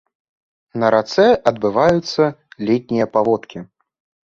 На 0.83 0.87
рацэ 0.95 1.25
адбываюцца 1.51 2.23
летнія 2.71 3.11
паводкі. 3.19 3.67